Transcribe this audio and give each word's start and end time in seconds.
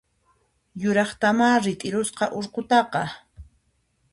Yuraqtamá 0.81 1.49
rit'irusqa 1.65 2.25
urqutaqa! 2.37 3.03